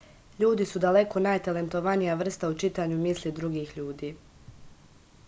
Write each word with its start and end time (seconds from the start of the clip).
ljudi 0.43 0.65
su 0.69 0.79
daleko 0.85 1.21
najtalentovanija 1.25 2.15
vrsta 2.23 2.49
u 2.49 2.57
čitanju 2.65 2.97
misli 3.05 3.35
drugih 3.41 3.77
ljudi 3.77 4.13